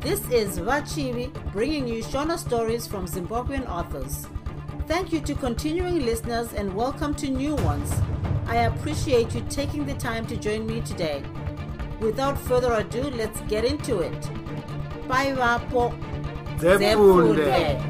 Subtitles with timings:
[0.00, 4.26] This is Vachivi bringing you Shona stories from Zimbabwean authors.
[4.86, 7.92] Thank you to continuing listeners and welcome to new ones.
[8.46, 11.22] I appreciate you taking the time to join me today.
[12.00, 14.20] Without further ado, let's get into it.
[15.08, 15.92] Bye, Vapo.
[16.58, 17.80] Zefunde.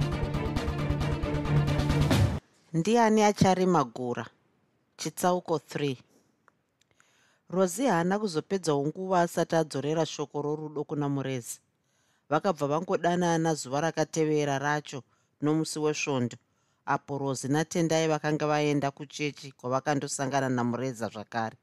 [2.72, 4.26] ndiani acharima gura
[4.96, 5.96] chitsauko 3
[7.50, 11.60] rozi haana kuzopedzawo nguva asati adzorera shoko rorudo kuna murezi
[12.30, 15.02] vakabva vangodanana zuva rakatevera racho
[15.42, 16.36] nomusi wesvondo
[16.86, 21.56] apo rozi natendai vakanga vaenda kuchechi kwavakandosangana namureza zvakare.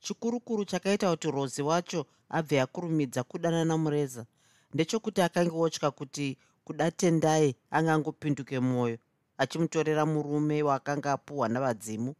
[0.00, 4.26] Chikurukuru chakaita kuti rozi wacho abve akurumidza kudana namureza
[4.74, 8.98] ndechokuti akange otya kuti kuda tendai angangopinduke mwoyo
[9.38, 12.14] achimutorera murume waakanga apuhwa navadzimu.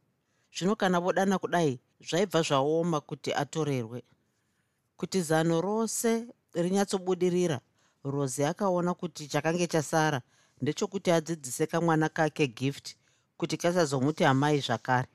[0.54, 4.02] Zvino kana vodana kudai zvaibva zvaoma kuti atorerwe.
[4.96, 6.26] Kuti zano rose
[6.62, 7.60] rinyatsobudirira.
[8.04, 10.22] Rozi akaona kuti chakange chasara
[10.60, 12.96] ndechokuti adzidzise kamwana kake gift
[13.36, 15.08] kuti kasazomuti amai zvakare.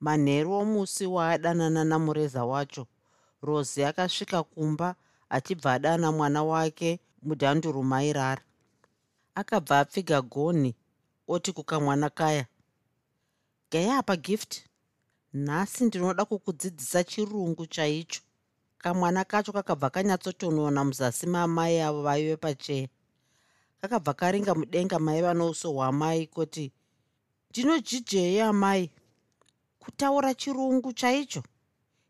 [0.00, 2.86] Manheru omusi waadanana namureza wacho.
[3.42, 4.94] Rozi akasvika kumba
[5.30, 8.42] achibva adana mwana wake mudhanduru mairara
[9.34, 10.74] akabva apfiga gonhi
[11.28, 12.46] oti kukamwana kaya
[13.70, 14.62] gai apa gift.
[15.34, 18.20] Nhasi ndinoda kukudzidzisa chirungu chaicho
[18.82, 22.88] kamwana kacho kakabva kanyatsotonona muzasi mamai avo vaive pacheya
[23.80, 26.72] kakabva karinga mudenga mai vanouso hwamai kuti
[27.50, 28.90] ndinojijei amai
[29.78, 31.42] kutaura chirungu chaicho?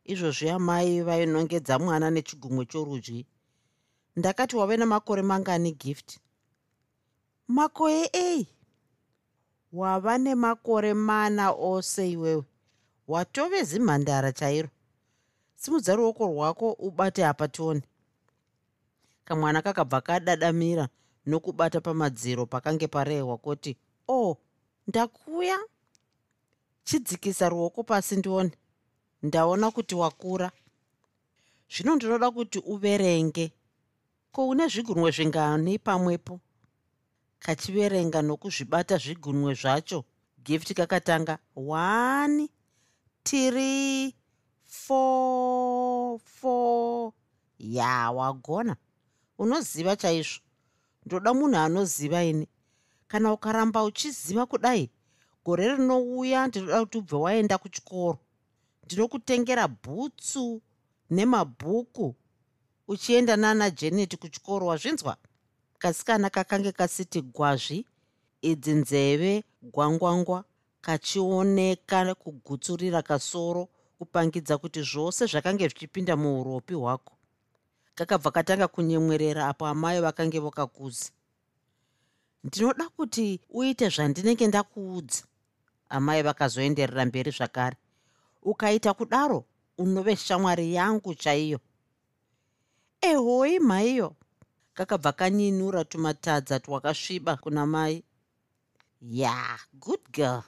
[0.05, 3.27] Izvozvi amai vainongedza mwana nechigumwe chorudyi.
[4.17, 6.19] Ndakati wave namakore mangani gift?
[7.48, 8.47] Makore ei
[9.73, 12.45] wava nemakore mana ose iwewe
[13.09, 14.69] watove zimhandara chairo
[15.62, 17.83] simudza ruoko rwako ubate apa tione
[19.24, 20.89] kamwana kakabva kadadamira
[21.27, 23.77] nokubata pamadziro pakange parehwa kuti
[24.08, 24.39] o oh,
[24.89, 25.58] ndakuya?
[26.84, 28.52] Chidzikisa ruoko pasi ndione.
[29.22, 30.51] Ndaona kuti wakura.
[31.70, 33.52] Zvino ndinoda kuti uverenge.
[34.33, 36.40] Ko une zvigunwe zvingani pamwepo?
[37.39, 40.05] Kachiverenga nokuzvibata zvigunwe zvacho.
[40.45, 42.48] Gift kakatanga 1
[43.24, 44.12] 3
[44.89, 47.13] 4 4
[47.59, 48.77] ya wagona.
[49.39, 50.41] Unoziva chaizvo.
[51.07, 52.48] Ndoda munhu anoziva ini.
[53.09, 54.91] Kana ukaramba uchiziva kudai
[55.45, 58.19] gore rinouya ndinoda kuti ubve waenda kuchikoro.
[58.85, 60.63] Ndinokutengera bhutsu
[61.11, 62.14] nemabhuku.
[62.89, 65.17] Uchienda nana janet kuchikoro wazvinzwa?
[65.79, 67.87] Kasikana kakange kasiti gwazvi
[68.43, 70.45] idzi nzeve gwangwangwa
[70.81, 73.69] kachioneka kugutsurira kasoro
[74.02, 77.14] kupangidza kuti zvose zvakange zvichipinda muuropi hwako.
[77.95, 81.11] Kakabva katanga kunyemwerera apo amai vakange vokakuza
[82.45, 85.23] ndinoda kuti uite zvandinenge ndakuudza.
[85.89, 87.77] Amai vakazoenderera mberi zvakare.
[88.42, 89.45] Ukaita kudaro
[89.79, 91.61] unove shamwari yangu chaiyo.
[93.01, 94.17] Ehoi mhaiyo
[94.74, 98.05] kakabva kanyinura tumatadza twakasviba kuna mai.
[99.01, 100.42] Ya yeah, good girl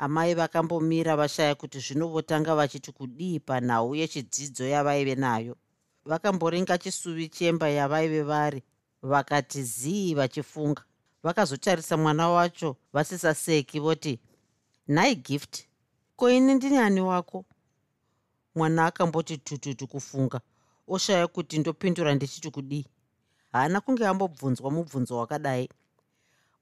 [0.00, 5.56] amai vakambomira vashaya kuti zvino votanga vachiti kudii panhau yechidzidzo yavaive nayo.
[6.04, 8.62] Vakamboringa chisuvi chemba yavaive vari
[9.02, 10.82] vakati zii vachifunga.
[11.22, 14.18] Vakazotarisa mwana wacho vasisaseki voti
[14.88, 15.66] nhai gift
[16.16, 17.44] ko ini ndini ani wako?
[18.54, 20.40] Mwana akamboti tututu kufunga.
[20.88, 22.86] Oshaya kuti ndopindura ndichiti kudii.
[23.52, 25.68] Haana kunge ambobvunzwa mubvunzo wakadai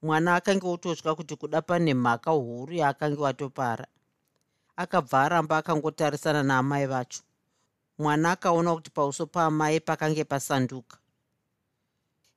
[0.01, 3.87] mwana akange ototya kuti kuda pane mhaka huru yaakange watopara.
[4.75, 7.21] Akabva aramba akangotarisana naamai vacho.
[7.97, 10.97] Mwana akaona kuti pauso paamai pakange pasanduka.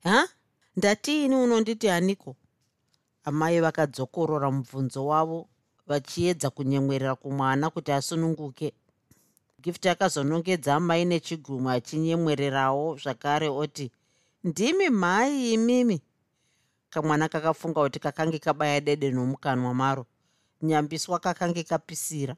[0.03, 0.27] Ha?
[0.75, 2.35] Ndatiini unonditi aniko?
[3.23, 5.49] Amai vakadzokorora mubvunzo wavo
[5.87, 8.73] vachiedza kunyemwerera kumwana kuti asununguke.
[9.61, 13.91] Gift akazonongedza amai nechigumwe achinyemwererawo zvakare oti
[14.43, 16.01] ndimi mhai imimi
[16.93, 20.05] kamwana kakafunga kuti kakange kabaya dede nomukanwa maro.
[20.61, 22.35] Nyambiswa kakange kapisira.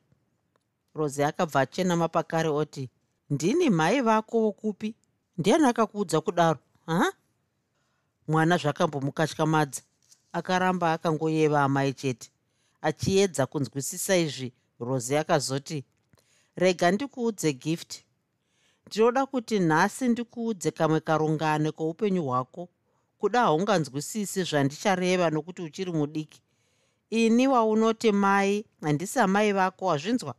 [0.96, 2.90] Rozi akabva achenama pakare oti
[3.30, 4.96] ndini mhai vako wokupi?
[5.38, 7.14] Ndiani akakuudza kudaro ha?
[8.28, 9.82] Mwana zvakambomukatyamadza
[10.32, 12.32] akaramba akangoyeva amai chete
[12.82, 14.54] achiedza kunzwisisa izvi.
[14.80, 15.84] Rozi akazoti
[16.56, 18.04] rega ndikuudze gift.
[18.88, 22.70] Ndinoda kuti nhasi ndikuudze kamwe karungane kwoupenyu hwako
[23.20, 26.42] kuda haunganzwisisi zvandichareva nokuti uchiri mudiki.
[27.10, 30.36] Ini waunoti mai handisi amai vako wazvinzwa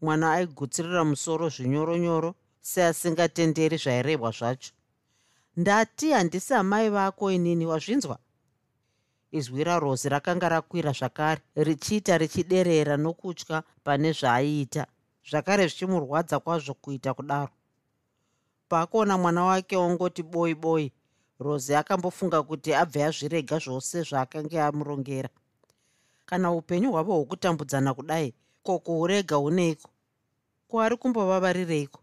[0.00, 4.72] mwana aigutsirira musoro zvinyoronyoro seasingatenderi zvairehwa zvacho.
[5.56, 8.18] Ndati handisi amai vako inini wazvinzwa
[9.32, 14.86] izwi rarozi rakanga rakwira zvakare richiita richiderera nokutya pane zvaaiita
[15.28, 17.52] zvakare zvichimurwadza kwazvo kuita kudaro.
[18.68, 20.92] Paakaona mwana wake ongoti boi boi
[21.38, 25.28] rozi akambofunga kuti abve azvirega zvose zvaakanga amurongera.
[26.26, 29.90] Kana upenyu hwavo hwokutambudzana kudai ko kuurega huneiko?
[30.68, 32.00] Ko ari kumbovavarireiko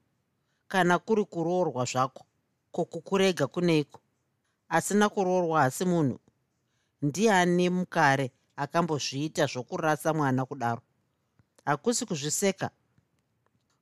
[0.67, 2.25] kana kuri kuroorwa zvako
[2.71, 3.99] ko kukurega kuneiko?
[4.69, 6.19] Asina kuroorwa hasi munhu.
[7.01, 10.81] Ndiani mukare akambozviita zvokurasa mwana kudaro?
[11.65, 12.69] Hakusi kuzviseka.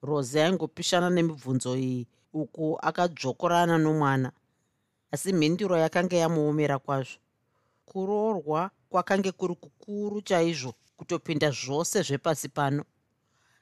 [0.02, 4.32] Rozi aingopishana nemibvunzo iyi uku akadzvokorana nomwana
[5.12, 7.18] asi mhinduro yakanga yamuomera kwazvo.
[7.86, 12.84] Kuroorwa kwakange kuri kukuru chaizvo kutopinda zvose zvepasi pano.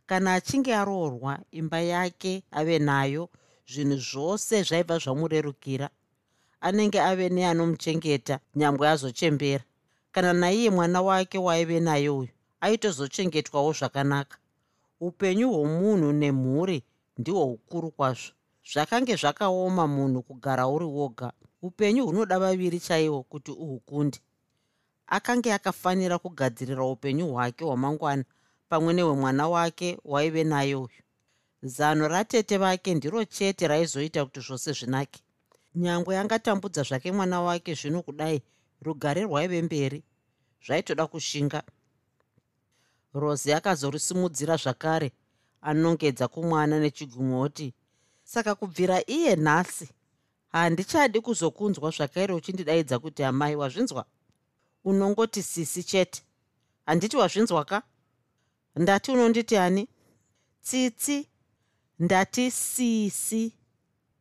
[0.06, 3.30] Kana achinge aroorwa imba yake ave nayo
[3.72, 5.90] zvinhu zvose zvaibva zvamurerukira.
[6.62, 9.64] Anenge ave neanomuchengeta nyambwe azochembera.
[10.12, 12.30] Kana naiye mwana wake waive naye uyu
[12.62, 14.38] aitozochengetwawo zvakanaka.
[15.00, 16.84] Upenyu hwomunhu nemhuri
[17.18, 18.32] ndihwo ukuru kwazvo.
[18.72, 24.20] Zvakange zvakaoma munhu kugara uri woga upenyu hunoda vaviri chaivo kuti uhukunde.
[25.08, 28.24] Akange akafanira kugadzirira upenyu hwake hwamangwana
[28.70, 31.02] pamwe nehwemwana wake waive naye uyu.
[31.62, 35.22] Zano ratete vake ndiro chete raizoita kuti zvose zvinake.
[35.76, 38.42] Nyangwe angatambudza zvake mwana wake zvino kudai
[38.82, 40.04] rugare rwaive mberi
[40.66, 41.64] zvaitoda kushinga.
[43.14, 45.12] Rozi akazorisimudzira zvakare
[45.62, 47.74] anongedza kumwana nechigumoti
[48.24, 49.90] saka kubvira iye nhasi
[50.52, 54.06] handichadi kuzokunzwa zvakaire uchindidaidza kuti amai wazvinzwa?
[54.84, 56.24] Unongoti sisi chete.
[56.86, 57.82] Handiti wazvinzwa ka?
[58.76, 59.88] Ndati unonditi ani?
[60.62, 61.28] Tsitsi.
[62.00, 63.54] Ndati sisi.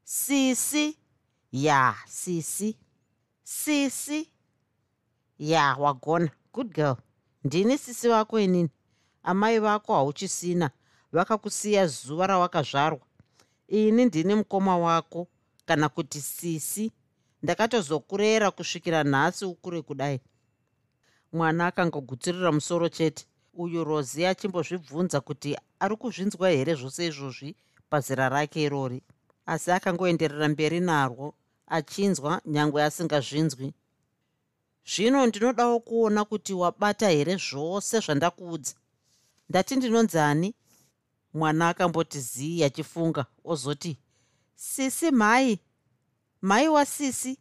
[0.05, 0.97] Sisi.
[1.53, 2.77] Ya sisi.
[3.43, 4.29] Sisi.
[5.39, 6.31] Ya wagona.
[6.53, 6.97] Good girl.
[7.45, 8.71] Ndini sisi vako inini.
[9.23, 10.71] Amai vako hauchisina.
[11.13, 13.01] Vakakusiya zuva rawakazvarwa.
[13.69, 15.29] Ini ndini mukoma wako
[15.69, 16.93] kana kuti sisi.
[17.43, 20.21] Ndakatozokurera kusvikira nhasi ukure kudai.
[21.33, 23.27] Mwana akangogutsirira musoro chete.
[23.55, 27.57] Uyu rozi achimbozvibvunza kuti ari kuzvinzwa here zvose izvozvi
[27.91, 29.03] pazera rake irori.
[29.47, 31.35] Asi akangoenderera mberi narwo
[31.67, 33.75] achinzwa nyangwe asingazvinzwi.
[34.87, 38.75] Zvino ndinodawo kuona kuti wabata here zvose zvandakuudza.
[39.49, 40.55] Ndati ndinonzani
[41.35, 43.99] mwana akamboti zii achifunga ozoti
[44.59, 45.59] sisi mhai
[46.43, 47.39] mhai wasisi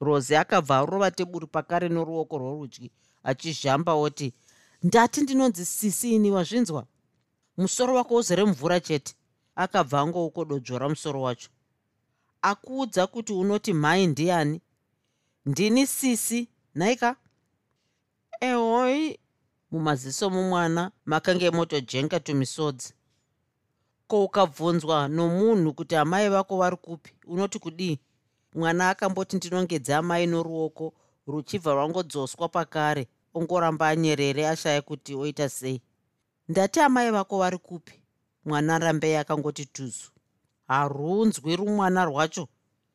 [0.00, 2.90] rozi akabva arova teburi pakare noruoko rworudyi
[3.22, 4.32] achizhamba oti
[4.82, 6.86] ndati ndinonzi sisi ini wazvinzwa?
[7.56, 9.14] Musoro wako uzere mvura chete.
[9.54, 11.48] Akabva angoukododzvora musoro wacho.
[12.42, 14.60] Akuudza kuti unoti mhai ndiani?
[15.46, 17.16] Ndini sisi nhaika
[18.40, 19.18] ehoi
[19.70, 22.94] mumaziso mumwana makange motojenga tumisodzi
[24.08, 27.10] ko ukabvunzwa nomunhu kuti amai vako vari kupi?
[27.26, 27.98] Unoti kudii?
[28.54, 30.92] Mwana akamboti ndinongedze amai noruoko
[31.26, 35.82] ruchibva rwangodzoswa pakare ongoramba anyerere ashaya kuti oita sei.
[36.48, 37.92] Ndati amai vako vari kupi?
[38.44, 40.10] Mwana rambei akangoti tuzu.
[40.68, 42.48] Harunzwi rumwana rwacho.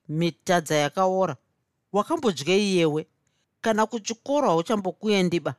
[0.09, 1.35] Mitadza yakaora.
[1.91, 3.07] Wakambodyeiyewe
[3.61, 5.55] kana kuchikoro hauchambokuendiba.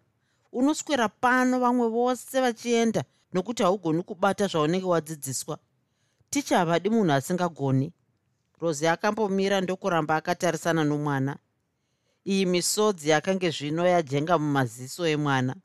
[0.53, 5.59] Unoswera pano vamwe vose vachienda nokuti haugoni kubata zvaunenge wadzidziswa.
[6.31, 7.93] Ticha havadi munhu asingagoni.
[8.61, 11.37] Rozi akambomira ndokuramba akatarisana nomwana.
[12.27, 15.57] Iyi misodzi yakange zvino yajenga mumaziso emwana.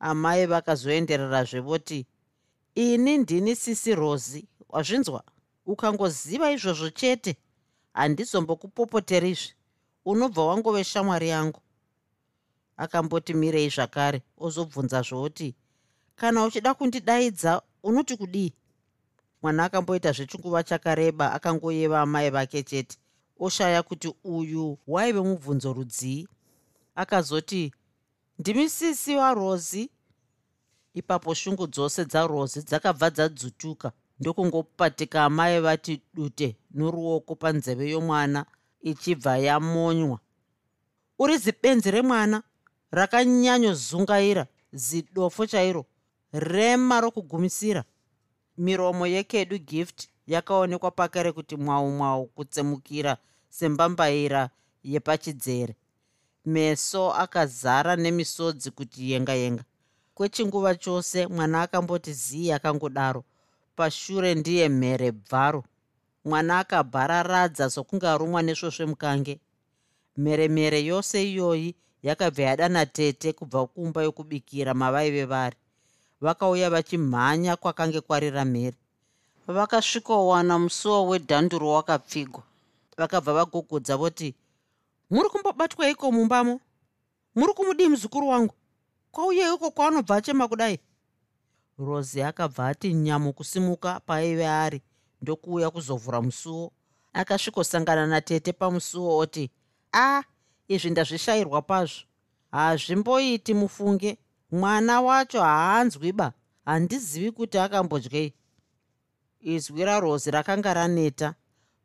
[0.00, 2.06] Amai vakazoendererazve voti
[2.74, 5.24] ini ndini sisi rozi wazvinzwa?
[5.66, 7.36] Ukangoziva izvozvo chete?
[7.92, 9.54] Handizombokupopoterizve
[10.04, 11.60] unobva wangove shamwari yangu.
[12.76, 14.22] Akamboti mirei zvakare.
[14.36, 15.54] Ozobvunza zvoti
[16.16, 18.52] kana uchida kundidaidza unoti kudii?
[19.42, 22.98] Mwana akamboita zvechinguva chakareba akangoyeva amai vake chete.
[23.40, 26.28] Oshaya kuti uyu waive mubvunzo rudzii?
[26.94, 27.72] Akazoti
[28.38, 29.90] ndimi sisi warozi
[30.94, 33.92] ipapo shungu dzose dzarozi dzakabva dzadzutuka.
[34.20, 38.46] Ndokungopatika amai vati dute noruoko panzeve yomwana
[38.82, 40.18] ichibva yamonywa.
[41.18, 42.42] Uri zibenzi remwana?
[42.90, 45.86] Rakanyanyozungaira zidofo chairo
[46.32, 47.84] rema rokugumisira.
[48.58, 53.16] Miromo yekedu gift yakaonekwa pakare kuti mwau mwau kutsemukira
[53.48, 54.50] sembambaira
[54.84, 55.76] yepachidzere.
[56.44, 59.64] Meso akazara nemisodzi kuti yenga yenga.
[60.14, 63.24] Kwechinguva chose mwana akamboti zii akangodaro
[63.76, 65.64] pashure ndiye mhere bvaro.
[66.24, 69.40] Mwana akabhararadza sokunge arumwa nesvosve mukange.
[70.16, 75.56] Mheremhere yose iyoyi yakabva yadana tete kubva kumba yokubikira mavaive vari
[76.22, 78.76] vakauya vachimhanya kwakange kwarira mhere
[79.46, 82.42] vakasvikowana musuwo wedhanduro wakapfigwa.
[82.96, 84.34] Vakabva vagogodza voti
[85.10, 86.60] muri kumbobatwa iko mumbamo
[87.34, 88.54] muri kumudii muzukuru wangu?
[89.12, 90.78] Kwauye iko kwaanobva achema kudai?
[91.78, 94.82] Rosi akabva ati nyamu kusimuka paaive ari
[95.22, 96.72] ndokuuya kuzovhura musuwo
[97.12, 99.50] akasvikosangana natete pamusuwo oti
[99.92, 100.22] a ah,
[100.68, 102.00] izvi ndazvishayirwa pazvo
[102.52, 104.18] hazvimboiti mufunge
[104.52, 106.32] mwana wacho haanzwiba
[106.64, 108.34] handizivi kuti akambodyei.
[109.40, 111.34] Izwi rarozi rakanga raneta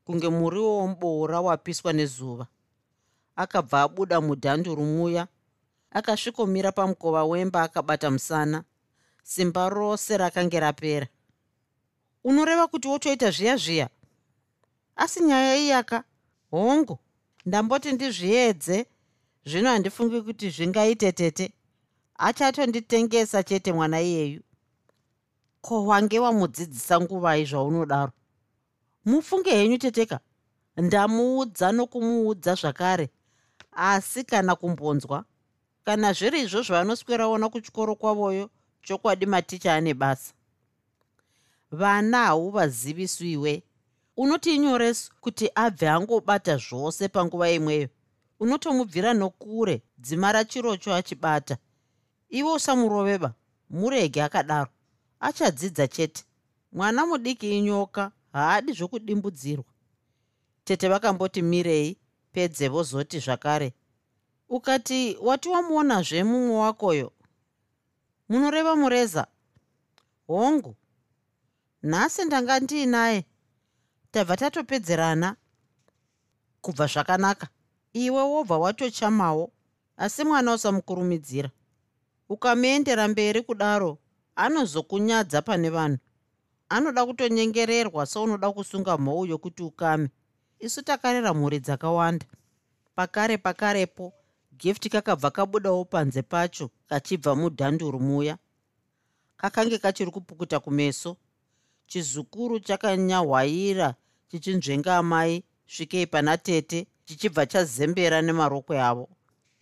[0.06, 2.48] kunge muriwo womuboora wapiswa nezuva.
[3.36, 5.28] Akabva abuda mudhanduru muya
[5.92, 8.64] akasvikomira pamukova wemba akabata musana.
[9.24, 11.08] Simba rose rakange rapera.
[12.24, 13.90] Unoreva kuti wotoita zviya zviya?
[14.96, 16.04] Asi nyaya iyaka
[16.52, 17.00] hongu
[17.46, 18.86] ndamboti ndizviedze.
[19.46, 21.54] Zvino handifungi kuti zvingaite tete
[22.18, 24.42] achatonditengesa chete mwana iyeyu.
[25.62, 28.12] Ko wange wamudzidzisa nguvai zvaunodaro?
[29.06, 30.20] Mufunge henyu teteka.
[30.78, 33.10] Ndamuudza nokumuudza zvakare.
[33.72, 35.26] Asi kana kumbonzwa
[35.86, 38.50] kana zviri izvozvo vanosweraona kuchikoro kwavoyo
[38.82, 40.34] chokwadi maticha ane basa.
[41.72, 43.64] Vana hauvaziviswiwe
[44.18, 47.90] unoti inyoresu kuti abve angobata zvose panguva imweyo.
[48.40, 51.58] Unotomubvira nokure dzima rachirocho achibata
[52.30, 53.34] iwe usamuroveba
[53.70, 54.72] murege akadaro.
[55.20, 56.24] Achadzidza chete.
[56.72, 59.66] Mwana mudiki inyoka haadi zvokudimbudzirwa.
[60.64, 61.98] Tete vakamboti mirei
[62.32, 63.74] pedze vozoti zvakare.
[64.50, 67.12] Ukati wati wamuonazve mumwe wakoyo?
[68.30, 69.28] Munoreva mureza.
[70.28, 70.76] Hongu
[71.84, 73.26] nhasi ndanga ndiinaye.
[74.12, 75.36] Tabva tatopedzerana
[76.62, 77.48] kubva zvakanaka.
[77.94, 79.52] Iwe wobva watochamawo
[79.98, 81.50] asi mwana usamukurumidzira
[82.30, 83.98] ukamuendera mberi kudaro
[84.36, 85.98] anozokunyadza pane vanhu.
[86.70, 90.10] Anoda kutonyengererwa seunoda kusunga mhou yokuti ukame.
[90.60, 92.26] Isu takarera mhuri dzakawanda.
[92.96, 94.14] Pakare pakarepo
[94.58, 98.38] gift kakabva kabudawo panze pacho kachibva mudhanduru muya.
[99.38, 101.18] Kakange kachiri kupukuta kumeso.
[101.88, 103.96] Chizukuru chakanyahwaira
[104.28, 109.10] chichinzvenga amai svikei pana tete chichibva chazembera nemarokwe avo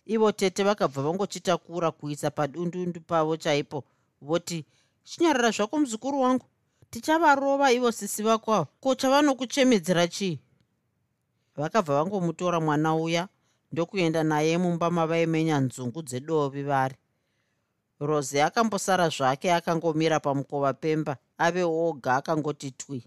[0.06, 3.84] ivo tete vakabva vangochitakura kuisa padundundu pavo chaipo
[4.20, 4.64] voti
[5.04, 6.46] chinyarara zvako muzukuru wangu
[6.90, 10.40] tichavarova ivo sisi vako avo ko chavanokuchemedzera chii?
[11.56, 13.28] Vakabva vangomutora mwana uya
[13.72, 16.96] ndokuenda naye mumba mavaimenya nzungu dzedovi vari.
[18.00, 23.04] Rozi akambosara zvake akangomira pamukova pemba ave oga akangoti twi.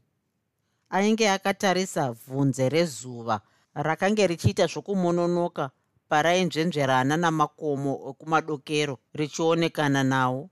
[0.89, 3.41] Ainge akatarisa bvunze rezuva
[3.73, 5.71] rakange richiita zvokumononoka
[6.09, 10.49] parainzvenzverana namakomo ekumadokero richionekana nawo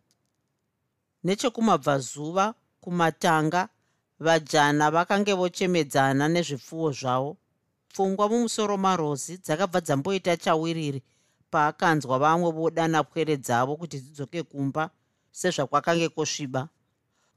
[1.25, 2.45] nechekumabvazuva
[2.83, 3.61] kumatanga
[4.25, 7.37] vajana vakange vochemedzana nezvipfuwo zvavo.
[7.89, 11.01] Pfungwa mumusoro marozi dzakabva dzamboita chawiriri
[11.51, 14.83] paakanzwa vamwe vodana pwere dzavo kuti dzidzoke kumba
[15.31, 16.61] sezvakwakange kwosviba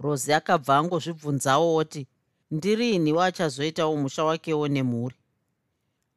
[0.03, 2.03] rozi akabva angozvibvunzawo oti
[2.50, 5.17] ndiriiniwo achazoitawo musha wakewo nemhuri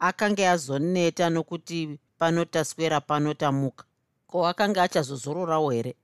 [0.07, 3.83] akange azoneta nokuti panotaswera panotamuka.
[4.27, 5.95] Ko akanga achazozororawo here?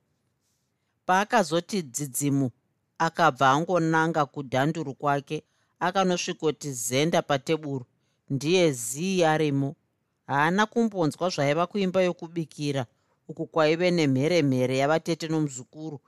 [1.06, 2.50] Paakazoti dzidzimu
[2.98, 5.44] akabva angonanga kudhanduru kwake
[5.80, 7.84] akanosvikoti zenda pateburu
[8.30, 9.76] ndiye zii arimo.
[10.26, 12.86] Haana kumbonzwa zvaiva kuimba yokubikira
[13.28, 16.00] uku kwaive nemheremhere yavatete nomuzukuru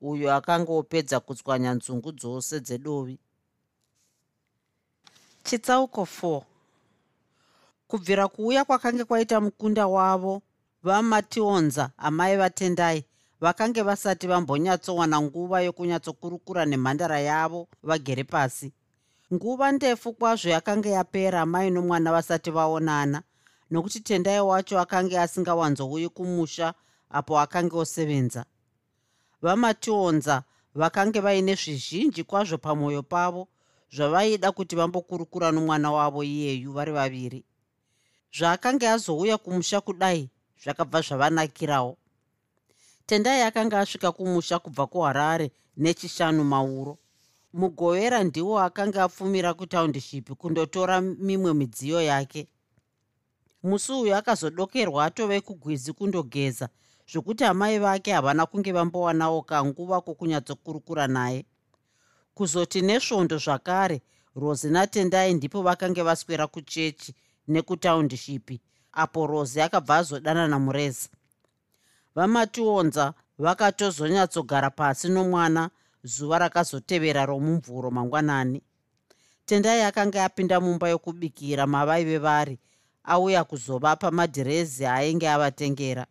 [0.00, 3.18] uyo akanga opedza kutswanya nzungu dzose dzedovi.
[5.44, 6.49] Chitsauko 4
[7.90, 10.42] kubvira kuuya kwakange kwaita mukunda wavo
[10.82, 13.04] vamationza amai vatendai
[13.40, 18.72] vakange vasati vambonyatsowana nguva yokunyatsokurukura nemhandara yavo vagere pasi.
[19.34, 23.22] Nguva ndefu kwazvo yakanga yapera mai nomwana vasati vaonana
[23.70, 26.74] nokuti tendai wacho akanga asingawanzouyi kumusha
[27.10, 28.44] apo akanga osevenza.
[29.42, 30.42] Vamationza
[30.74, 33.48] vakange vaine zvizhinji kwazvo pamwoyo pavo
[33.92, 37.44] zvavaida kuti vambokurukura nomwana wavo iyeyu vari vaviri
[38.36, 40.30] zvaakanga azouya kumusha kudai
[40.62, 41.96] zvakabva zvavanakirawo.
[43.06, 46.98] Tendai akanga asvika kumusha kubva kuharare nechishanu mauro
[47.52, 52.48] mugovera ndiwo akanga apfumira kutaundishipi kundotora mimwe midziyo yake.
[53.62, 56.68] Musi uyu akazodokerwa atove kugwizi kundogeza
[57.12, 61.44] zvokuti amai vake havana kunge vambowanawo kanguva kokunyatsokurukura naye.
[62.34, 64.02] Kuzoti nesvondo zvakare
[64.36, 67.14] rosi natendai ndipo vakange vaswera kuchechi
[67.50, 68.60] nekutaundishipi
[68.92, 71.08] apo rosi akabva azodanana mureza
[72.14, 75.70] vamationza vakatozonyatsogara pasi nomwana
[76.04, 78.62] zuva rakazotevera romumvuro mangwanani.
[79.46, 82.58] Tendai akanga apinda mumba yokubikira mavaive vari
[83.04, 86.06] auya kuzovapa madhirezi ainge avatengera.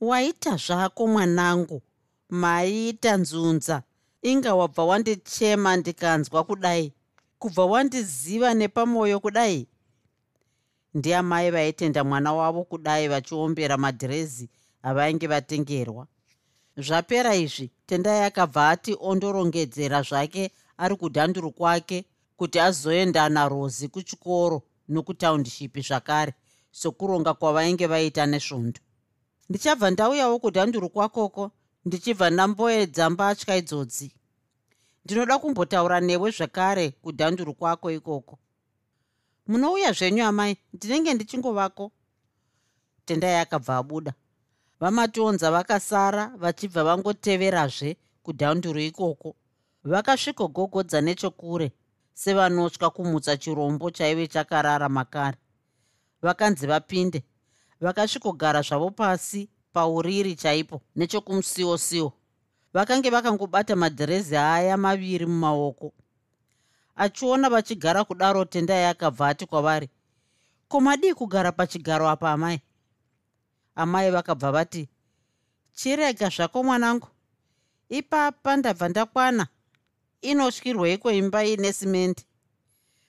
[0.00, 1.82] Waita zvako mwanangu
[2.28, 3.82] maiita nzunza.
[4.22, 6.92] Inga wabva wandichema ndikanzwa kudai.
[7.38, 9.68] Kubva wandiziva nepamwoyo kudai
[10.94, 14.50] ndiamai vaitenda mwana wavo kudai vachiombera madhirezi
[14.82, 16.06] avainge vatengerwa.
[16.76, 22.04] Zvapera izvi tendai akabva ati ondorongedzera zvake ari kudhanduru kwake
[22.36, 26.32] kuti azoenda narozi kuchikoro nokutaundishipi zvakare
[26.70, 28.80] sokuronga kwavainge vaita nesvondo.
[29.48, 31.50] Ndichabva ndauyawo kudhanduru kwakoko
[31.84, 34.12] ndichibva ndamboedza mbatya idzodzi
[35.04, 38.38] ndinoda kumbotaura newe zvakare kudhanduru kwako ikoko
[39.46, 41.92] munouya zvenyu amai ndinenge ndichingovako.
[43.06, 44.12] Tendai akabva abuda.
[44.80, 49.36] Vamatonza vakasara vachibva vangoteverazve kudhanduru ikoko.
[49.84, 51.72] Vakasvikogogodza nechokure
[52.14, 55.38] sevanotya kumutsa chirombo chaive chakarara makare.
[56.22, 57.22] Vakanzi vapinde
[57.80, 62.12] vakasvikogara zvavo pasi pauriri chaipo nechokumusiwo siwo
[62.74, 65.92] vakange vakangobata madhirezi aya maviri mumaoko
[66.96, 69.88] achiona vachigara kudaro tendai akabva ati kwavari
[70.68, 72.60] ko madii kugara pachigaro apa amai?
[73.74, 74.88] Amai vakabva vati
[75.74, 77.08] chirega zvako mwanangu.
[77.88, 79.46] Ipapa ndabva ndakwana
[80.22, 82.24] inotyirweiko imba ine simendi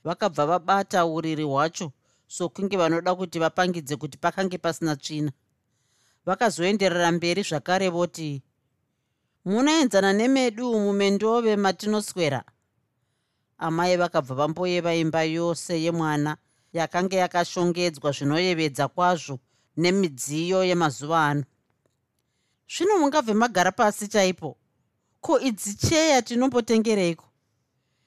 [0.04, 1.92] vakabva vabata uriri hwacho
[2.28, 5.32] sokunge vanoda kuti vapangidze kuti pakange pasina tsvina.
[6.26, 8.44] Vakazoenderera mberi zvakare voti
[9.46, 12.44] munoenzana nemedu mumendove matinoswera
[13.58, 16.38] amai vakabva vamboyeva imba yose yemwana
[16.74, 19.40] yakanga yakashongedzwa zvinoyevedza kwazvo
[19.78, 21.44] nemidziyo yemazuva ano.
[22.68, 24.58] Zvino mungabve magara pasi chaipo
[25.22, 27.26] ko idzi cheya tinombotengereiko?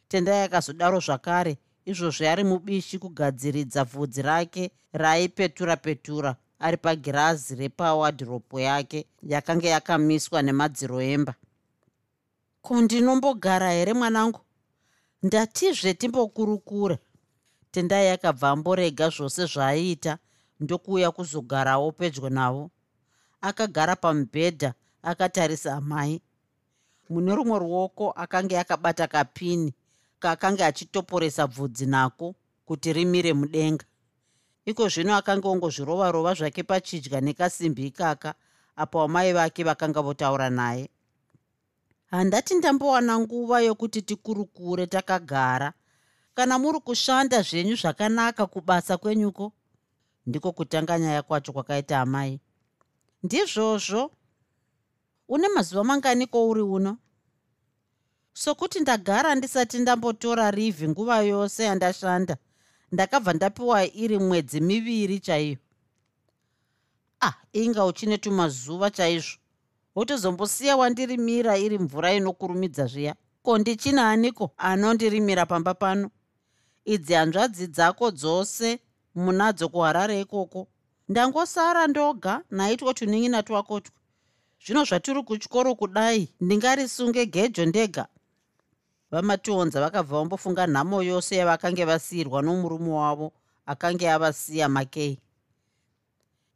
[0.08, 9.06] Tendai akazodaro zvakare izvozvo ari mubishi kugadziridza bvudzi rake raaipetura petura ari pagirazi repawadhiropu yake
[9.22, 11.34] yakanga yakamiswa nemadziro emba.
[12.62, 14.40] Ko ndinombogara here mwanangu
[15.22, 16.98] ndatizve timbokurukura.
[17.70, 20.18] Tendai akabva amborega zvose zvaaiita
[20.61, 22.70] ndokuuya kuzogarawo pedyo navo.
[23.40, 26.20] Akagara pamubhedha akatarisa amai.
[27.11, 29.74] Mune rumwe ruoko akanga akabata kapini
[30.18, 32.35] kaakanga achitoporesa bvudzi nako
[32.66, 33.85] kuti rimire mudenga.
[34.64, 38.35] Iko zvino akanga ongozvirova rova zvake pachidya nekasimbi ikaka
[38.76, 40.90] apo amai vake vakanga votaura naye
[42.11, 45.73] handati ndambowana nguva yokuti tikurukure takagara.
[46.35, 49.53] Kana muri kushanda zvenyu zvakanaka kubasa kwenyuko
[50.27, 52.40] ndiko kutanga nyaya kwacho kwakaita amai.
[53.23, 54.11] Ndizvozvo.
[55.29, 56.99] Une mazuva mangani kouri uno?
[58.33, 62.37] Sokuti ndagara ndisati ndambotora rivhi nguva yose yandashanda
[62.92, 65.57] ndakabva ndapiwa iri mwedzi miviri chaiyo.
[67.21, 69.38] Ah inga uchine tumazuva chaizvo
[69.98, 73.14] wotozombosiya wandirimira iri mvura inokurumidza zviya?
[73.42, 76.11] Ko ndichinaaniko anondirimira pamba pano?
[76.84, 78.78] Idzi hanzvadzi dzako dzose
[79.14, 80.68] munadzo kuharare ikoko.
[81.08, 83.94] Ndangosara ndoga naitwa tunin'ina twakotwo
[84.64, 88.06] zvino zvatiri kutyoro kudai ndingarisunge gejo ndega.
[89.11, 93.32] Vamationza vakabva vambofunga nhamo yose yavakange vasiyirwa nomurume wavo
[93.66, 95.18] akange avasiya makei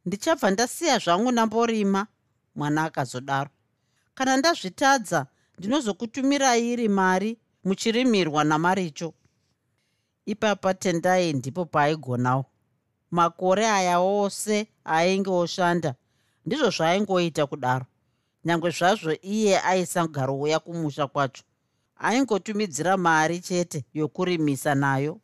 [0.05, 2.07] ndichabva ndasiya zvangu ndamborima
[2.55, 3.49] mwana akazodaro.
[4.15, 5.25] Kana ndazvitadza
[5.57, 9.13] ndinozokutumirai iri mari muchirimirwa namaricho.
[10.25, 12.45] Ipapa tendai ndipo paaigonawo
[13.11, 15.95] makore aya ose ainge oshanda
[16.45, 17.85] ndizvo zvaaingoita kudaro.
[18.45, 21.43] Nyange zvazvo iye aisagarouya kumusha kwacho.
[21.97, 25.19] Aingotumidzira mari chete yokurimisa nayo.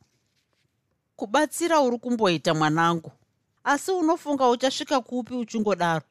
[1.16, 3.12] Kubatsira uri kumboita mwanangu.
[3.64, 6.06] Asi unofunga uchasvika kupi uchingodaro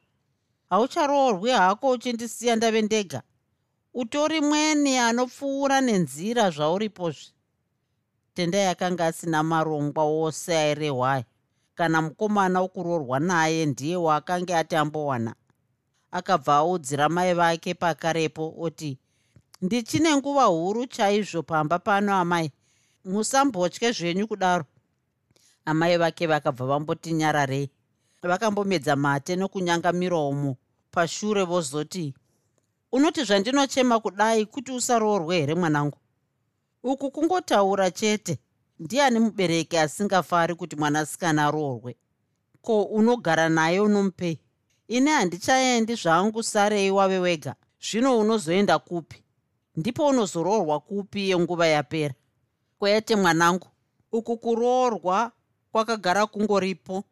[0.69, 3.21] haucharoorwi hako uchindisiya ndave ndega.
[3.93, 7.31] Utori mweni anopfuura nenzira zvauripozve.
[8.33, 11.23] Tendai akanga asina marongwa wose airehwaya
[11.75, 15.35] kana mukomana wokuroorwa naye ndiye waakanga ati ambowana.
[16.11, 18.97] Akabva audzira mai vake pakarepo oti
[19.61, 22.51] ndichine nguva huru chaizvo pamba pano amai.
[23.05, 24.65] Musambotye zvenyu kudaro.
[25.65, 27.69] Amai vake vakabva vamboti nyararei
[28.27, 30.57] vakambomedza mate nokunyanga miromo.
[30.91, 32.13] Pashure vozoti
[32.91, 35.97] unoti zvandinochema kudai kuti usaroorwe here mwanangu?
[36.83, 38.39] Uku kungotaura chete
[38.79, 41.95] ndiani mubereki asingafari kuti mwanasikana aroorwe?
[42.61, 44.39] Ko unogara naye unomupei
[44.87, 47.55] ini handichaendi zvangu sarei wave wega.
[47.81, 49.23] Zvino unozoenda kupi?
[49.75, 52.13] Ndipo unozoroorwa kupi yenguva yapera?
[52.79, 53.67] Kwete mwanangu.
[54.11, 55.31] Uku kuroorwa
[55.71, 57.03] kwakagara kungoripo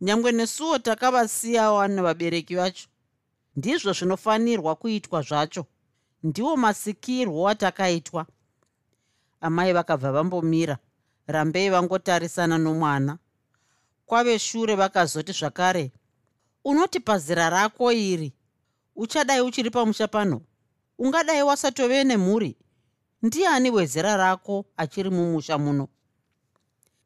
[0.00, 2.88] nyange nesuwo takavasiyawo nevabereki vacho.
[3.56, 5.66] Ndizvo zvinofanirwa kuitwa zvacho.
[6.22, 8.26] Ndiwo masikirwo atakaitwa.
[9.40, 10.78] Amai vakabva vambomira.
[11.26, 13.18] Rambei vangotarisana nomwana.
[14.06, 15.92] Kwave shure vakazoti zvakare
[16.64, 18.32] unoti pazera rako iri
[18.96, 20.40] uchadai uchiri pamusha pano?
[20.98, 22.56] Ungadai wasatove nemhuri?
[23.22, 25.88] Ndiani wezera rako achiri mumusha muno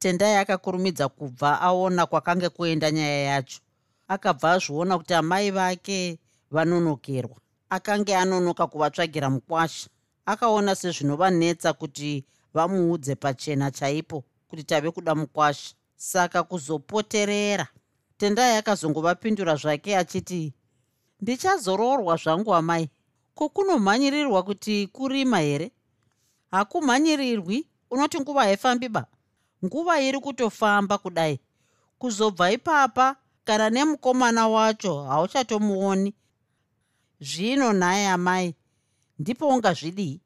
[0.01, 3.61] tendai akakurumidza kubva aona kwakange kuenda nyaya yacho.
[4.09, 6.19] Akabva azviona kuti amai vake
[6.51, 7.37] vanonokerwa.
[7.71, 9.89] Akange anonoka kuvatsvagira mukwasha.
[10.27, 15.75] Akaona sezvinovanetsa kuti vamuudze pachena chaipo kuti tave kuda mukwasha.
[15.97, 17.67] Saka kuzopoterera
[18.19, 20.53] tendai akazongovapindura zvake achiti
[21.21, 22.89] ndichazoroorwa zvangu amai.
[23.35, 25.71] Ko kunomhanyirirwa kuti kurima here?
[26.51, 27.67] Hakumhanyirirwi.
[27.91, 29.07] Unoti nguva haifambiba
[29.65, 31.41] nguva iri kutofamba kudai.
[31.99, 36.15] Kuzobva ipapa kana nemukomana wacho hauchatomuoni.
[37.21, 38.55] Zvino nhaye amai
[39.19, 40.21] ndipo ungazvidii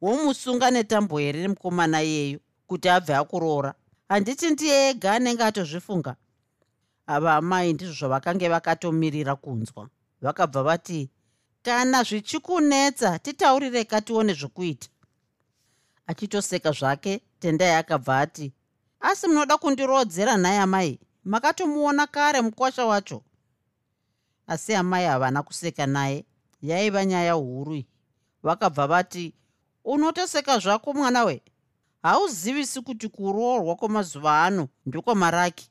[0.00, 3.74] womusunga netambo here mukomana iyeyu kuti abve akuroora
[4.08, 6.16] handiti ndiye ega anenge atozvifunga.
[7.06, 9.88] Ava amai ndizvo zvavakange vakatomirira kunzwa.
[10.20, 11.10] Vakabva vati
[11.62, 14.88] kana zvichikunetsa titaurire katione zvokuita.
[16.06, 18.52] Achitoseka zvake tendai akabva ati
[19.02, 23.22] asi munoda kundirodzera nhaye amai makatomuona kare mukwasha wacho.
[24.46, 26.24] Asi amai havana kuseka naye
[26.62, 27.82] yaiva nyaya huru
[28.42, 29.34] vakabva vati
[29.84, 31.42] unotoseka zvako mwana we?
[32.02, 35.70] Hauzivisi kuti kuroorwa kwamazuva ano ndokwamaraki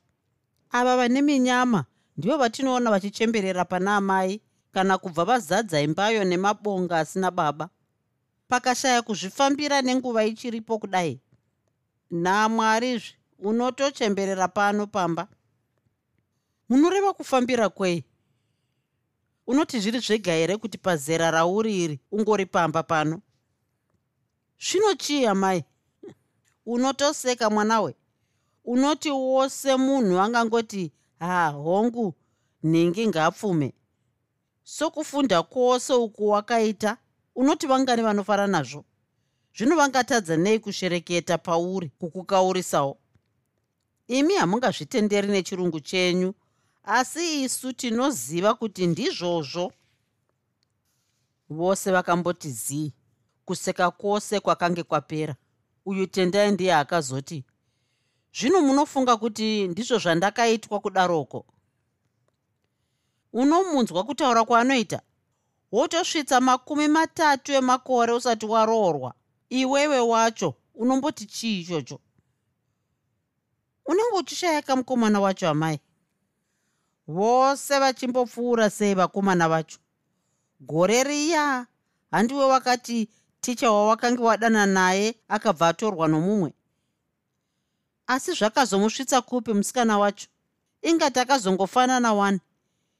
[0.70, 1.84] ava vane minyama
[2.16, 4.40] ndivo vatinoona vachichemberera pana amai
[4.72, 7.68] kana kubva vazadza imbayo nemabonga asina baba.
[8.48, 11.20] Pakashaya kuzvifambira nenguva ichiripo kudai.
[12.10, 15.28] Namwarizve unotochemberera pano pamba?
[16.68, 18.04] Munoreva kufambira kwei?
[19.46, 23.20] Unoti zviri zvega here kuti pazera rauri iri ungori pamba pano?
[24.58, 25.64] Zvino chii amai
[26.66, 27.94] unotoseka mwanawe
[28.64, 32.14] unoti wose munhu angangoti ha hongu
[32.62, 33.74] nhingi ngapfume.
[34.64, 36.96] Sokufunda kwose uku wakaita
[37.34, 38.84] unoti vangani vanofara nazvo?
[39.56, 43.01] Zvino vangatadza nei kushereketa pauri kukukaurisawo
[44.18, 46.34] imi hamungazvitenderi nechirungu chenyu
[46.84, 49.72] asi isu tinoziva kuti ndizvozvo.
[51.50, 52.92] Vose vakamboti zii
[53.44, 55.36] kuseka kwose kwakange kwapera.
[55.86, 57.44] Uyu tendai ndiye akazoti
[58.38, 61.46] zvino munofunga kuti ndizvo zvandakaitwa kudaroko?
[63.32, 65.00] Unomunzwa kutaura kwaanoita?
[65.72, 69.14] Wotosvitsa makumi matatu emakore usati waroorwa.
[69.50, 72.00] Iwewe wacho unomboti chii ichocho
[73.86, 75.80] unenge uchishayaka mukomana wacho amai?
[77.08, 79.78] Vose vachimbopfuura sei vakomana vacho?
[80.60, 81.66] Gore riya
[82.10, 83.08] handiwe wakati
[83.40, 86.52] ticha wawakange wadana naye akabva atorwa nomumwe?
[88.06, 90.28] Asi zvakazomusvitsa kupi musikana wacho?
[90.82, 92.40] Ingati akazongofanana wani?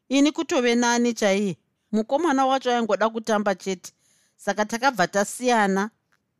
[0.08, 1.56] Ini kutove nani chaiye?
[1.92, 3.92] Mukomana wacho aingoda kutamba chete.
[4.36, 5.90] Saka takabva tasiyana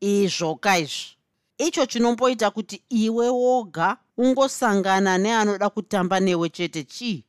[0.01, 1.17] izvoka izvi
[1.59, 7.25] icho chinomboita kuti iwe woga ungosangana neanoda kutamba newe chete chii?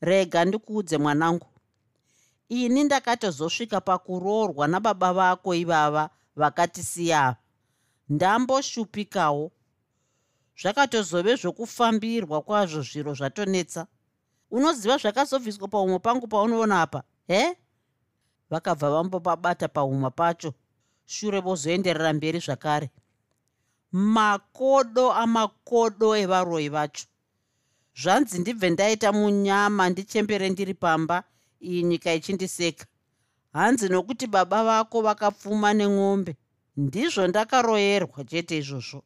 [0.00, 1.46] Rega ndikuudze mwanangu.
[2.48, 7.36] Ini ndakatozosvika pakuroorwa nababa vako ivava vakatisiya
[8.08, 9.52] ndamboshupikawo.
[10.60, 13.86] Zvakatozove zvokufambirwa kwazvo zviro zvatonetsa.
[14.50, 17.56] Unoziva zvakazobviswa paumwe pangu paunoona apa he?
[18.50, 20.54] Vakabva vambopabata paumwe pacho.
[21.06, 22.90] Shure vozoenderera mberi zvakare
[23.92, 27.06] makodo amakodo evaroi vacho.
[27.96, 31.24] Zvanzi ndibve ndaita munyama ndichembere ndiri pamba
[31.60, 32.86] iyi nyika ichindiseka.
[33.52, 36.36] Hanzi nokuti baba vako vakapfuma nemwombe
[36.76, 39.02] ndizvo ndakaroyerwa chete izvozvo.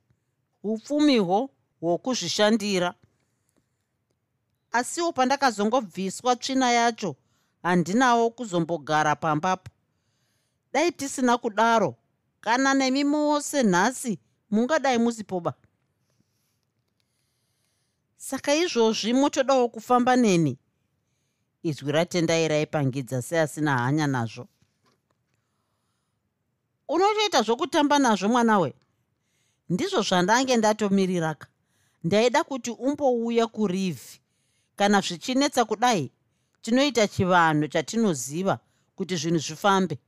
[0.63, 2.95] Upfumihwo hwokuzvishandira.
[4.73, 7.17] Asiwo pandakazongobviswa tsvina yacho
[7.63, 9.71] handinawo kuzombogara pambapo.
[10.73, 11.95] Dai tisina kudaro
[12.41, 14.19] kana nemi mose nhasi
[14.55, 15.55] mungadai musipoba
[18.17, 20.59] saka izvozvi motodawo kufamba neni?
[21.63, 24.49] Izwi ratendai raipangidza seasina hanya nazvo.
[26.89, 28.75] Unotoita zvokutamba nazvo mwana we?
[29.69, 31.47] Ndizvo zvandange ndatomiriraka.
[32.05, 34.21] Ndaida kuti umbouya kurivhi.
[34.77, 36.13] Kana zvichinetsa kudai
[36.63, 38.59] tinoita chivanhu chatinoziva
[38.97, 39.99] kuti zvinhu zvifambe.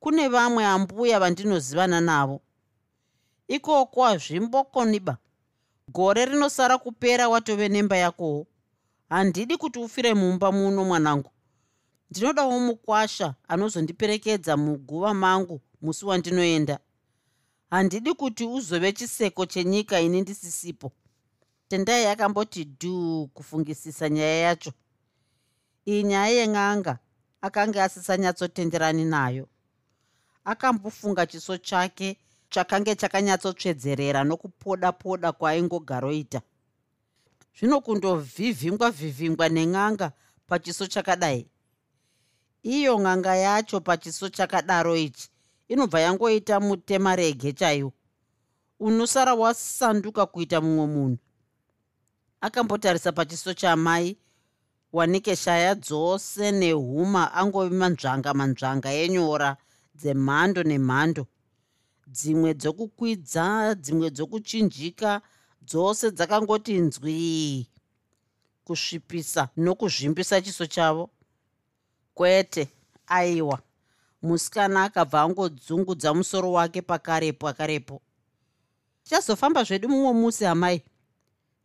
[0.00, 2.40] Kune vamwe ambuya vandinozivana navo
[3.48, 5.16] ikoko hazvimbokoniba.
[5.92, 8.46] Gore rinosara kupera watove nemba yakowo
[9.08, 11.30] handidi kuti ufire mumba muno mwanangu.
[12.10, 16.78] Ndinodawo mukwasha anozondiperekedza muguva mangu musi wandinoenda.
[17.70, 20.92] Handidi kuti uzove chiseko chenyika ini ndisisipo.
[21.68, 24.72] Tendai yakamboti dhuu kufungisisa nyaya yacho.
[25.86, 26.98] Iyi nyaya yen'anga
[27.40, 29.48] akanga asisanyatsotenderani nayo.
[30.44, 32.18] Akambofunga chiso chake
[32.56, 36.40] chakange chakanyatsotsvedzerera nokupoda poda kwaaingogaroita
[37.56, 40.12] zvino kundovhivhingwa vhivhingwa nen'anga
[40.48, 41.46] pachiso chakadai.
[42.62, 45.28] Iyo n'anga yacho pachiso chakadaro ichi
[45.68, 47.92] inobva yangoita mutemarege chaiwo
[48.80, 51.18] unosara wasanduka kuita mumwe munhu.
[52.40, 54.16] Akambotarisa pachiso chamai
[54.92, 59.56] wanike shaya dzose nehuma angove manzvanga manzvanga enyora
[59.94, 61.26] dzemhando nemhando
[62.06, 65.22] dzimwe dzokukwidza dzimwe dzokuchinjika
[65.68, 67.66] dzose dzakangoti nzwii
[68.64, 71.10] kusvipisa nokuzvimbisa chiso chavo.
[72.14, 72.68] Kwete
[73.06, 73.58] aiwa.
[74.22, 78.02] Musikana akabva angodzungudza musoro wake pakarepo akarepo.
[79.02, 80.82] Tichazofamba zvedu mumwe musi amai.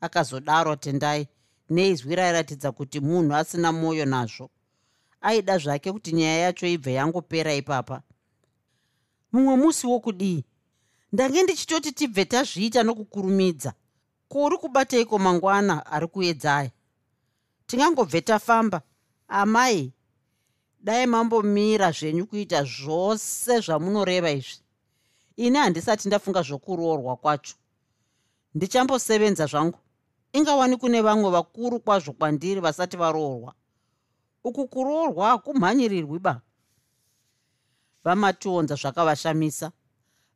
[0.01, 1.27] Akazodaro tendai.
[1.69, 4.49] Neizwi rairatidza kuti munhu asina mwoyo nazvo.
[5.21, 8.01] Aida zvake kuti nyaya yacho ibve yangopera ipapa
[9.31, 10.45] mumwe musi wokudii?
[11.11, 13.73] Ndange ndichitoti tibve tazviita nokukurumidza.
[14.27, 16.71] Kuri kubateiko mangwana ari kuedzaya?
[17.67, 18.81] Tingangobve tafamba.
[19.27, 19.93] Amai
[20.79, 24.63] dai mambomira zvenyu kuita zvose zvamunoreva izvi.
[25.35, 27.55] Ini handisati ndafunga zvokuroorwa kwacho.
[28.55, 29.79] Ndichambosevenza zvangu.
[30.33, 33.53] Ingawani kune vamwe vakuru kwazvo kwandiri vasati varoorwa.
[34.43, 36.41] Uku kuroorwa hakumhanyirirwi ba
[38.03, 39.71] vamationza zvakavashamisa.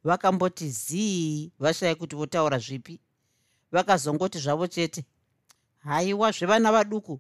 [0.04, 3.00] Vakamboti zii vashaya kuti votaura zvipi?
[3.72, 5.06] Vakazongoti zvavo chete
[5.78, 7.20] haiwa zvevana vaduku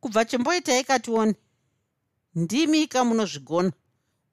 [0.00, 1.34] kubva chimboitai katione
[2.34, 3.72] ndimika munozvigona.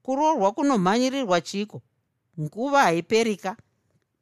[0.03, 1.81] Kuroorwa kunomhanyirirwa chiko?
[2.39, 3.57] Nguva haiperika.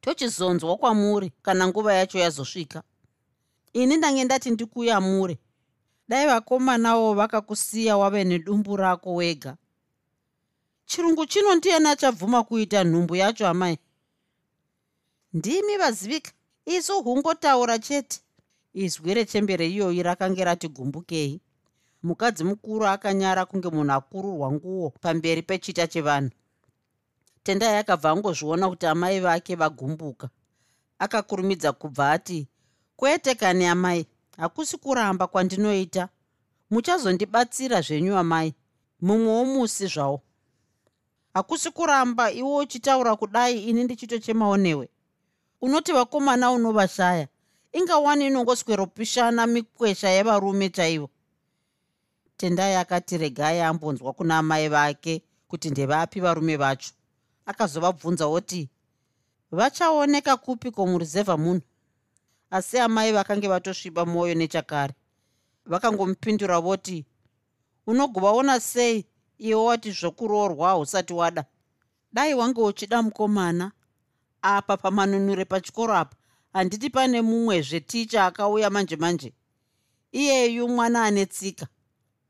[0.00, 2.82] Tochizonzwa kwamuri kana nguva yacho yazosvika.
[3.72, 5.38] Ini ndange ndati ndikuyamure
[6.08, 9.56] dai vakomanawo vakakusiya wave nedumbu rako wega
[10.86, 13.78] chirungu chino ndiani achabvuma kuita nhumbu yacho amai.
[15.32, 16.32] Ndimi vazivika.
[16.66, 18.20] Isu hungotaura chete.
[18.74, 21.40] Izwi rechembere iyoyi rakange rati gumbukei
[22.02, 26.30] mukadzi mukuru akanyara kunge munhu akururwa nguo pamberi pechita chevanhu.
[27.42, 30.28] Tendai akabva angozviona kuti amai vake vagumbuka.
[30.98, 32.48] Akakurumidza kubva ati
[32.96, 34.06] kwete kani amai?
[34.36, 36.08] Hakusi kuramba kwandinoita.
[36.70, 38.54] Muchazondibatsira zvenyu amai.
[39.00, 40.20] Mumwewo musi zvawo
[41.34, 44.88] hakusi kuramba iwe uchitaura kudai ini ndichitochemawo newe
[45.60, 47.28] unoti vakomana unovashaya
[47.72, 51.10] ingawani inongosweropishana mikwesha yevarume chaivo?
[52.36, 56.90] Tendai akati regai ambonzwa kuna amai vake kuti ndevapi varume vacho.
[57.46, 58.68] Akazovabvunza oti
[59.50, 61.62] vachaoneka kupi komuruzevha munhu?
[62.50, 64.94] Asi amai vakange vatosviba mwoyo nechakare.
[65.66, 67.04] Vakangomupindura voti
[67.86, 69.06] unogovaona sei
[69.38, 71.44] iwe wati zvokuroorwa hausati wada.
[72.12, 73.72] Dai wange uchida mukomana.
[74.42, 76.16] Apa pamanunure pachikoro apa
[76.52, 79.32] handiti pane mumwezve ticha akauya manje manje
[80.12, 81.66] iyeyu mwana ane tsika.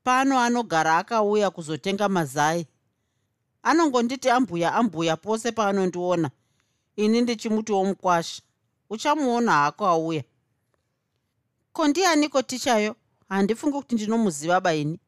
[0.05, 2.67] Pano anogara akauya kuzotenga mazai.
[3.63, 6.31] Anongonditi ambuya ambuya pose paanondiona.
[6.97, 8.43] Ini ndichimutiwo mukwasha
[8.91, 10.25] uchamuona hako auya.
[11.73, 12.97] Ko ndianiko tichayo?
[13.29, 14.99] Handifungi kuti ndinomuziva baini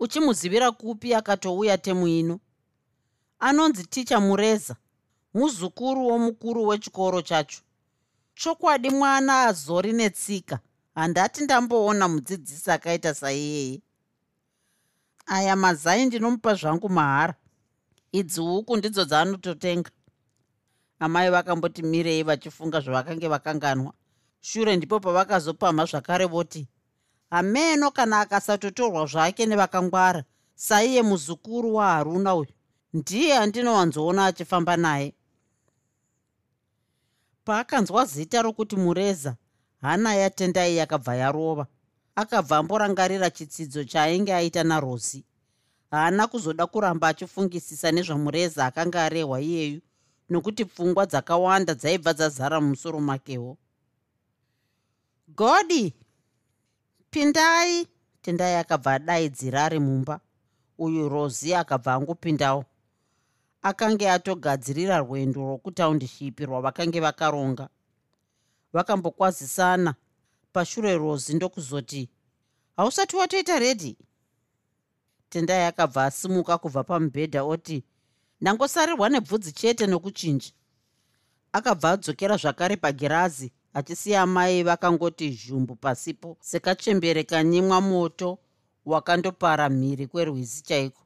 [0.00, 2.40] uchimuzivira kupi akatouya temu ino?
[3.38, 4.76] Anonzi ticha mureza
[5.34, 7.60] muzukuru womukuru wechikoro chacho.
[8.34, 10.58] Chokwadi mwana azori netsika
[10.94, 13.82] handati ndamboona mudzidzisi akaita saiyeye.
[15.26, 17.34] Aya mazai ndinomupa zvangu mahara.
[18.12, 19.90] Idzi huku ndidzo dzaanototenga.
[20.98, 23.92] Amai vakamboti mirei vachifunga zvavakange vakanganwa.
[24.40, 26.68] Shure ndipo pavakazopamha zvakare voti
[27.30, 30.24] hameno kana akasatotorwa zvake nevakangwara.
[30.54, 32.52] Saiye muzukuru waharuna uyu.
[32.92, 35.14] Ndiye andinowanzoona achifamba naye.
[37.44, 39.36] Paakanzwa zita rokuti mureza
[39.80, 41.66] hana yatendai yakabva yarova.
[42.14, 45.24] Akabva amborangarira chitsidzo chaainge aita narosi.
[45.90, 49.80] Haana kuzoda kuramba achifungisisa nezvamureza akanga arehwa iyeyu
[50.30, 53.56] nokuti pfungwa dzakawanda dzaibva dzazara mumusoro makewo.
[55.28, 55.94] Godi
[57.10, 57.86] pindai.
[58.22, 60.20] Tendai akabva adaidzira ari mumba.
[60.78, 62.64] Uyu rosi akabva angopindawo.
[63.62, 67.68] Akange atogadzirira rwendo rwokutaunishipi rwavakange vakaronga.
[68.72, 69.94] Vakambokwazisana.
[70.52, 72.08] Pashure rosi ndokuzoti
[72.80, 73.96] hausati watoita redhi
[75.28, 77.84] tendai akabva asimuka kubva pamubhedha oti
[78.40, 80.50] ndangosarirwa nebvudzi chete nokuchinja.
[81.52, 88.38] Akabva adzokera zvakare pagirazi achisiya mai vakangoti zhumbu pasipo sekachembere kanyimwa moto
[88.86, 91.02] wakandopara mhiri kwerwizi chaiko.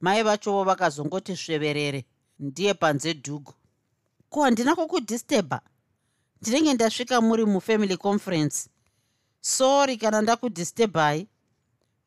[0.00, 2.04] Mai vachovo vakazongoti sveverere
[2.38, 3.52] ndiye panze dhugu.
[4.30, 5.60] Ko handina kukudhistebha
[6.42, 8.68] ndinenge ndasvika muri mufamily conference.
[9.40, 11.28] Sori kana ndakudhistebhai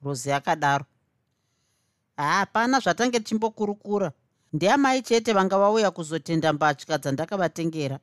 [0.04, 0.86] rosi akadaro.
[2.18, 4.12] Hapana zvatange tichimbokurukura
[4.54, 8.00] ndiamai chete vanga vauya kuzotenda mbatya dzandakavatengera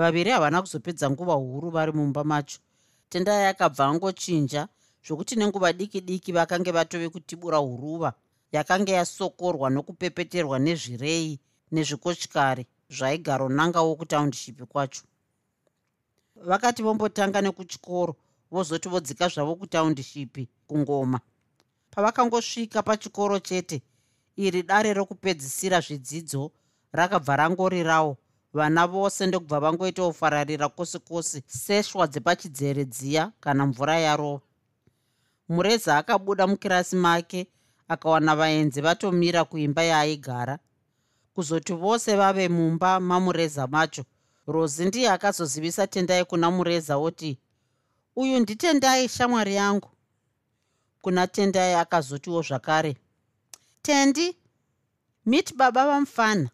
[0.00, 2.58] vaviri havana kuzopedza nguva huru vari mumba macho.
[3.08, 4.68] Tendai akabva angochinja
[5.04, 8.12] zvokuti nenguva diki diki vakange vatove kutibura huruva.
[8.52, 11.40] Yakanga yasokorwa nokupepeterwa nezvirei
[11.72, 15.02] nezvikotyari zvaigaronangawo kutaunishipi kwacho.
[16.36, 18.16] Vakati vombotanga nekuchikoro
[18.50, 21.20] vozoti vodzika zvavo kutaunishipi kungoma.
[21.90, 23.82] Pavakangosvika pachikoro chete
[24.36, 26.50] iri dare rokupedzisira zvidzidzo
[26.92, 28.16] rakabva rangorirawo
[28.52, 34.42] vana vose ndokubva vangoitawo fararira kwose kwose seshwa dzepachidzere dziya kana mvura yarova
[35.48, 37.46] mureza akabuda mukirasi make
[37.88, 40.58] akawana vaenzi vatomira kuimba yaaigara.
[41.34, 44.04] Kuzoti vose vave mumba mamureza macho
[44.46, 47.38] rozi ndiye akazozivisa tendai kuna mureza oti
[48.16, 49.90] uyu nditendai shamwari yangu.
[51.02, 52.96] Kuna tendai akazotiwo zvakare
[53.82, 54.36] tendi
[55.26, 56.50] miti baba vamufana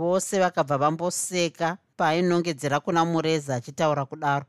[0.00, 4.46] vose vakabva vamboseka paainongedzera kuna mureza achitaura kudaro.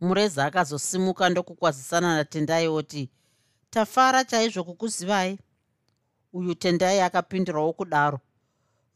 [0.00, 3.10] Mureza akazosimuka ndokukwazisana natendai oti
[3.70, 5.38] tafara chaizvo kukuzivai.
[6.32, 8.20] Uyu tendai akapindurawo kudaro.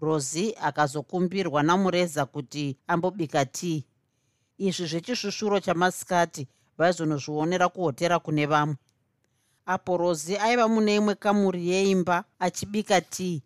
[0.00, 3.84] Rosi akazokumbirwa namureza kuti ambobika tii.
[4.58, 8.76] Izvi zvechishushuro chamasikati vaizonozvionera kuhotera kune vamwe.
[9.66, 13.42] Apo rosi aiva mune imwe kamuri yeimba achibika tii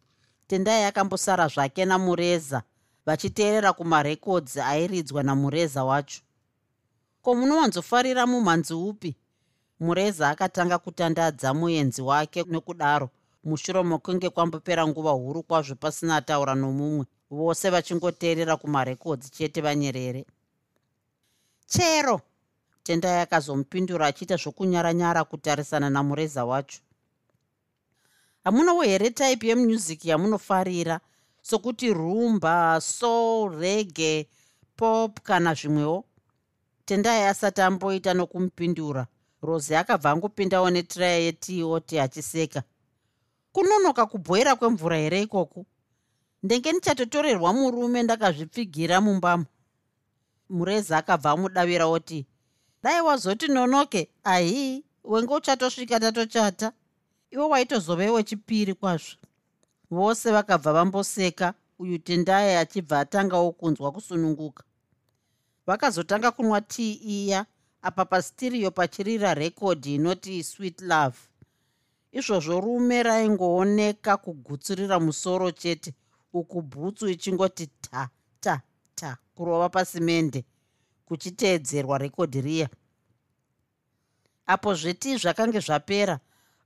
[0.52, 2.62] tendai akambosara zvake namureza
[3.06, 6.20] vachiteerera kumarekodzi airidzwa namureza wacho.
[7.22, 9.16] Ko munowanzofarira mumhanzi upi?
[9.80, 13.10] Mureza akatanga kutandadza muenzi wake nekudaro
[13.44, 20.26] mushure mokunge kwambopera nguva huru kwazvo pasina ataura nomumwe vose vachingoteerera kumarekodzi chete vanyerere.
[21.66, 22.20] Chero
[22.82, 26.80] tendai akazomupindura achiita zvokunyaranyara kutarisana namureza wacho
[28.44, 31.00] hamunowo here taipi yemunyuzic yamunofarira?
[31.42, 34.28] Sokuti rumba soul rege
[34.76, 36.04] pop kana zvimwewo?
[36.84, 39.06] Tendai asati amboita nokumupindura
[39.42, 42.62] rosi akabva angopindawo netiraya yetii oti achiseka.
[43.52, 45.66] Kunonoka kubhoira kwemvura here ikoku?
[46.42, 49.44] Ndenge ndichatotorerwa murume ndakazvipfigira mumbamo.
[50.50, 52.26] Mureza akabva amudavira oti
[52.82, 56.72] dai wazoti nonoke ahii wenge uchatosvika tatochata
[57.32, 59.16] iwe waitozovewe wechipiri kwazvo.
[59.90, 64.64] Vose vakabva vamboseka uyu tendai achibva atangawo kunzwa kusununguka.
[65.66, 67.46] Vakazotanga kunwa tii iya
[67.82, 71.18] apa pastiriyo pachirira rekodhi inoti sweet love.
[72.12, 75.94] Izvozvo rume raingooneka kugutsurira musoro chete
[76.32, 78.08] uku bhutsu ichingoti ta
[78.40, 78.60] ta
[78.94, 80.44] ta kurova pasimende
[81.06, 82.68] kuchiteedzerwa rekodhi riya.
[84.46, 86.20] Apo zvetii zvakange zvapera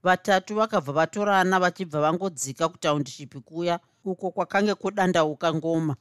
[0.07, 5.97] vatatu vakabva vatorana vachibva vangodzika kutaundishipi kuya uko kwakange kudandauka ngoma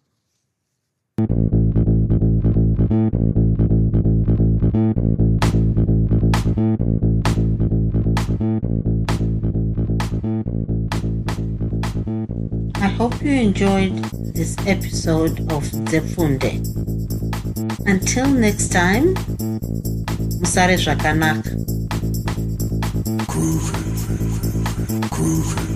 [12.82, 13.96] I hope you enjoyed
[14.36, 16.52] this episode of Zefunde.
[17.88, 19.14] Until next time,
[20.40, 21.50] Musare Zvakanaka.
[23.30, 23.95] Groovy,
[25.02, 25.75] groovy.